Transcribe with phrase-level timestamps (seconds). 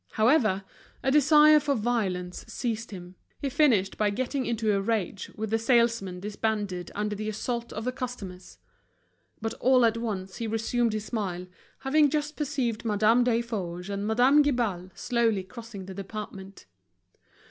[0.13, 0.63] However,
[1.03, 5.59] a desire for violence seizing him, he finished by getting into a rage with the
[5.59, 8.57] salesmen disbanded under the assault of the customers.
[9.41, 11.45] But all at once he resumed his smile,
[11.81, 16.65] having just perceived Madame Desforges and Madame Guibal slowly crossing the department.